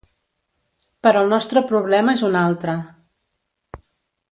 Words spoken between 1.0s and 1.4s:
Però el